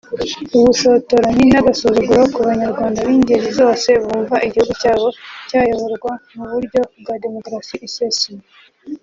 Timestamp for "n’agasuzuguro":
1.51-2.21